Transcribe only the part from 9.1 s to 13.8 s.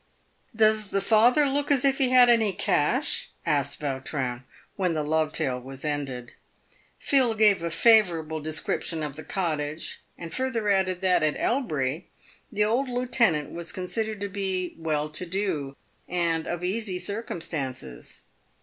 the cottage, and further added that, at Elbury, the old lieutenant was